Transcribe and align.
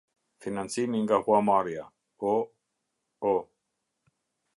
Financimi 0.43 0.97
nga 1.03 1.17
Huamarrja 1.23 1.83
O 2.31 2.33
o. 3.31 3.33